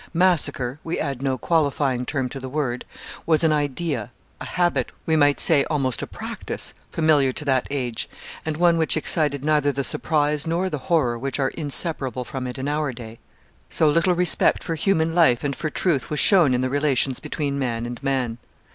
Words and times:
Massacre, 0.15 0.79
we 0.83 0.97
add 0.97 1.21
no 1.21 1.37
qualifying 1.37 2.07
term 2.07 2.27
to 2.27 2.39
the 2.39 2.49
word, 2.49 2.85
was 3.27 3.43
an 3.43 3.53
idea, 3.53 4.09
a 4.39 4.45
habit, 4.45 4.91
we 5.05 5.15
might 5.15 5.39
say 5.39 5.63
almost 5.65 6.01
a 6.01 6.07
practice, 6.07 6.73
familiar 6.89 7.31
to 7.31 7.45
that 7.45 7.67
age, 7.69 8.09
and 8.43 8.57
one 8.57 8.79
which 8.79 8.97
excited 8.97 9.45
neither 9.45 9.71
the 9.71 9.83
surprise 9.83 10.47
nor 10.47 10.71
the 10.71 10.79
horror 10.89 11.19
which 11.19 11.39
are 11.39 11.49
inseparable 11.49 12.23
from 12.25 12.47
it 12.47 12.57
in 12.57 12.67
our 12.67 12.91
day. 12.91 13.19
So 13.69 13.91
little 13.91 14.15
respect 14.15 14.63
for 14.63 14.73
human 14.73 15.13
life 15.13 15.43
and 15.43 15.55
for 15.55 15.69
truth 15.69 16.09
was 16.09 16.19
shown 16.19 16.55
in 16.55 16.61
the 16.61 16.69
relations 16.71 17.19
between 17.19 17.59
man 17.59 17.85
and 17.85 18.01
man! 18.01 18.39